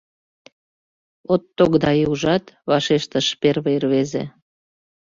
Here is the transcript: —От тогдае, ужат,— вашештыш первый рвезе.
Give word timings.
—От 1.33 1.43
тогдае, 1.57 2.03
ужат,— 2.13 2.45
вашештыш 2.69 3.27
первый 3.41 3.75
рвезе. 3.83 4.23